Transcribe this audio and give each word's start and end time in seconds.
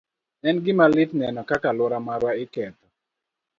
En 0.49 0.57
gima 0.65 0.85
lit 0.95 1.09
neno 1.19 1.41
kaka 1.49 1.67
alwora 1.71 1.97
marwa 2.07 2.31
iketho. 2.43 2.85